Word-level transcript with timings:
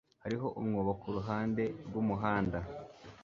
Hariho 0.23 0.47
umwobo 0.59 0.91
kuruhande 1.01 1.63
rwumuhanda. 1.87 2.59